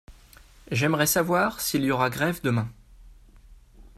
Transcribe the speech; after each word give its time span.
J’aimerais 0.71 1.05
savoir 1.05 1.59
s’il 1.61 1.83
y 1.83 1.91
aura 1.91 2.09
grève 2.09 2.39
demain. 2.41 2.67